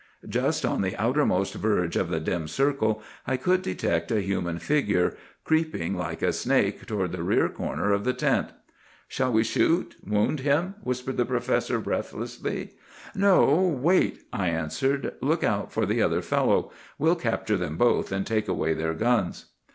[0.27, 5.15] "Just on the outermost verge of the dim circle, I could detect a human figure,
[5.43, 8.47] creeping like a snake toward the rear corner of the tent.
[9.07, 12.71] "'Shall we shoot—wound him?' whispered the professor breathlessly.
[13.13, 15.13] "'No; wait!' I answered.
[15.21, 16.71] 'Look out for the other fellow.
[16.97, 19.51] We'll capture them both and take away their guns.